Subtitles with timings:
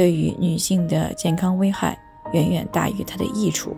[0.00, 1.94] 对于女性的健康危害
[2.32, 3.76] 远远大于它的益处。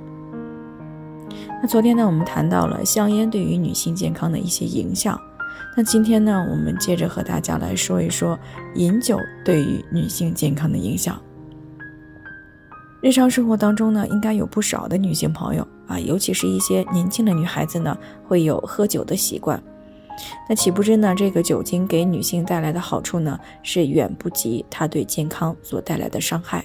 [1.60, 5.20] 那昨天呢，我们谈到了香烟对于女性健康的一些影响。
[5.76, 8.38] 那今天呢，我们接着和大家来说一说
[8.76, 11.20] 饮酒对于女性健康的影响。
[13.00, 19.60] 日常生活当中呢，应该有不少的女性朋友啊，尤其是一些年轻的女孩子呢，会有喝酒的习惯。
[20.48, 21.14] 那岂不知呢？
[21.16, 26.64] 这个酒精给女性带来的好处呢，是远不及它对健康所带来的伤害。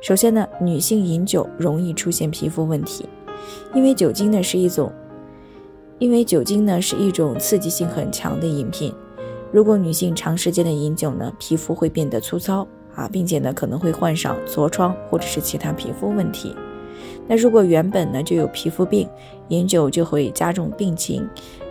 [0.00, 3.08] 首先呢，女性饮酒容易出现皮肤问题，
[3.74, 4.92] 因为酒精呢是一种，
[5.98, 8.94] 因为酒精呢是一种刺激性很强的饮品。
[9.50, 16.54] 如果女性长时间的饮酒呢，皮肤会变得粗糙啊，并且呢可能会患上痤疮或者是其他皮肤问题。
[17.26, 19.08] 那如果原本呢就有皮肤病，
[19.48, 21.28] 饮酒就会加重病情。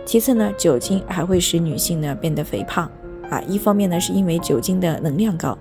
[0.08, 2.90] 其次呢，酒精还会使女性呢变得肥胖
[3.28, 3.38] 啊。
[3.42, 5.56] 一方面呢是因为酒精的能量高，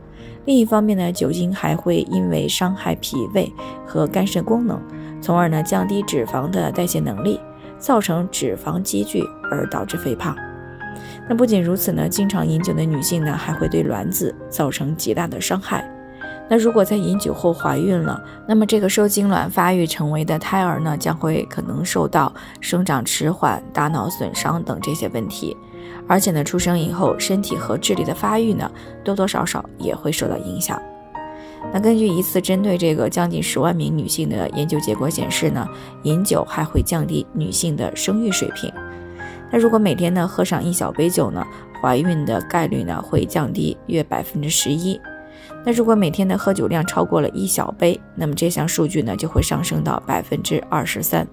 [0.46, 3.52] 另一方面呢酒精还会因为伤害脾胃
[3.86, 4.82] 和肝肾功能，
[5.22, 7.38] 从而呢降低脂肪的代谢能力，
[7.78, 10.34] 造成脂肪积聚而导致肥胖。
[11.28, 15.86] 那不仅如此呢，经常饮酒的女性呢还会对卵子造成极大的伤害。
[16.50, 25.56] 那如果在饮酒后怀孕了，那么这个受精卵发育成为的胎儿呢，将会可能受到生长迟缓、大脑损伤等这些问题，
[26.08, 28.72] 而且呢，出生以后身体和智力的发育呢，
[29.04, 30.82] 多多少少也会受到影响。
[31.74, 35.68] 那根据一次针对这个将近十万名女性的研究结果显示呢，
[36.04, 38.72] 饮酒还会降低女性的生育水平。
[39.52, 41.46] 那如果每天呢喝上一小杯酒呢，
[41.82, 44.98] 怀孕的概率呢会降低约百分之十一。
[45.66, 51.28] 那如果每天的喝酒量超过了一小杯，那么这项数据呢就会上升到百分之二十三。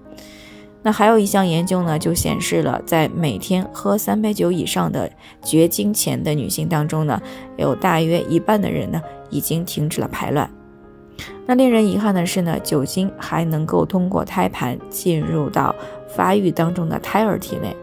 [0.81, 5.09] 那还有一项研究呢，就显示了在每天喝三杯酒以上的
[5.41, 7.19] 绝经前的女性当中呢，
[7.57, 9.01] 有大约一半的人呢
[9.31, 10.47] 已经停止了排卵。
[11.47, 15.73] 那令人遗憾的是呢，酒精还能够通过胎盘进入到
[16.07, 17.75] 发育当中的胎儿体内。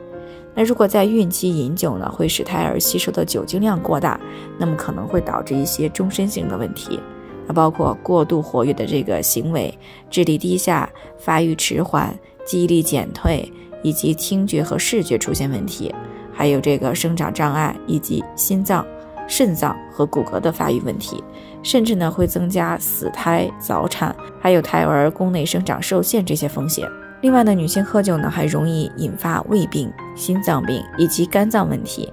[0.54, 4.20] 那如果在孕期饮酒呢，会使胎儿吸收的酒精量过大，
[4.58, 7.00] 那么可能会导致一些终身性的问题，
[7.46, 9.72] 那包括过度活跃的这个行为、
[10.10, 12.14] 智力低下、发育迟缓、
[12.44, 13.50] 记忆力减退，
[13.82, 15.94] 以及听觉和视觉出现问题，
[16.32, 18.84] 还有这个生长障碍，以及心脏、
[19.26, 21.24] 肾脏和骨骼的发育问题，
[21.62, 26.86] 甚至呢会增加死胎、早产，还有胎儿宫内生长受限这些风险。
[27.22, 32.12] 另外呢，女性喝酒呢还容易引发胃病、心脏病以及肝脏问题，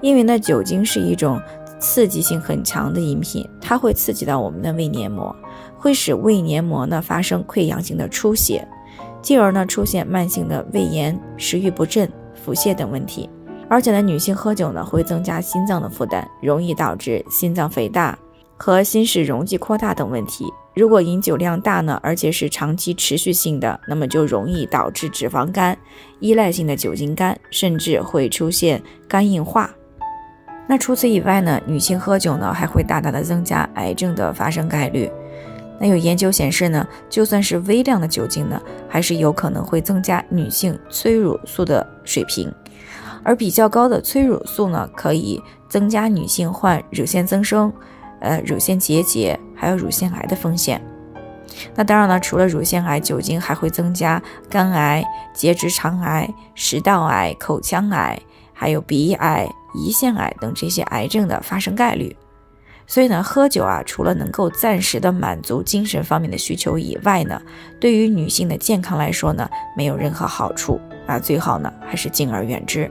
[0.00, 1.38] 因为呢酒精是一种
[1.78, 5.36] 刺激性很强的饮品，它会刺激到我们的胃黏膜，
[5.76, 8.66] 会使胃黏膜呢发生溃疡性的出血，
[9.20, 13.28] 进而呢出现慢性的胃炎、食欲不振、腹泻等问题。
[13.68, 18.18] 而且呢，女性喝酒呢会增加心脏的负担，容易导致心脏肥大
[18.56, 20.46] 和心室容积扩大等问题。
[20.78, 25.76] 如果饮酒量大呢，而且是长期持续性的，那么就容易导致脂肪肝、
[26.20, 29.68] 依赖性的酒精肝，甚至会出现肝硬化。
[30.68, 35.10] 那除此以外呢，女性喝酒呢还会大大的增加癌症的发生概率。
[35.80, 42.54] 那有研究显示呢，就算是微量的酒精呢，还是有可能会增加女性催乳素的水平，
[43.24, 47.72] 而比较高的催乳素呢，可以增加女性患乳腺增生。
[48.20, 50.80] 呃，乳腺结节还有乳腺癌的风险。
[51.74, 58.20] 那当然了，除了乳腺癌，酒精还会增加肝癌、结直肠癌、食道癌、口腔癌，
[58.52, 62.16] 还有鼻癌、胰腺癌等这些癌症的发生概率。
[62.86, 67.40] 所以呢，喝酒啊，除了能够暂时的满足精神方面的需求以外呢，
[67.80, 72.90] 对于女性的健康来说呢，没有任何好处啊，最好呢还是敬而远之。